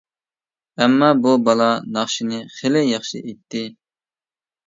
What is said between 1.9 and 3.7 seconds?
ناخشىنى خېلى ياخشى ئېيتتى.